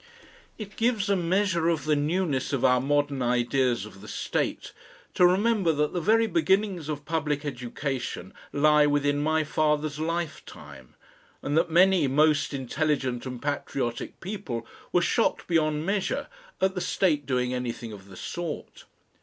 It 0.57 0.77
gives 0.77 1.09
a 1.11 1.15
measure 1.15 1.69
of 1.69 1.85
the 1.85 1.95
newness 1.95 2.53
of 2.53 2.65
our 2.65 2.81
modern 2.81 3.21
ideas 3.21 3.85
of 3.85 4.01
the 4.01 4.07
State 4.07 4.73
to 5.13 5.27
remember 5.27 5.71
that 5.73 5.93
the 5.93 6.01
very 6.01 6.25
beginnings 6.25 6.89
of 6.89 7.05
public 7.05 7.45
education 7.45 8.33
lie 8.51 8.87
within 8.87 9.21
my 9.21 9.43
father's 9.43 9.99
lifetime, 9.99 10.95
and 11.43 11.55
that 11.55 11.69
many 11.69 12.07
most 12.07 12.51
intelligent 12.51 13.27
and 13.27 13.43
patriotic 13.43 14.19
people 14.21 14.65
were 14.91 15.03
shocked 15.03 15.45
beyond 15.45 15.85
measure 15.85 16.25
at 16.59 16.73
the 16.73 16.81
State 16.81 17.27
doing 17.27 17.53
anything 17.53 17.93
of 17.93 18.07
the 18.07 18.17
sort. 18.17 18.85